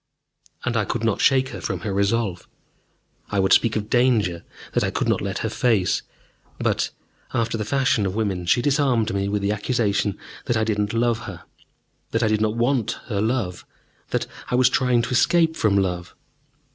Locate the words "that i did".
10.45-10.79, 12.09-12.41